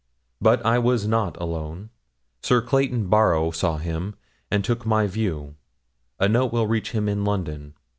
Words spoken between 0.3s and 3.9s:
But I was not alone; Sir Clayton Barrow saw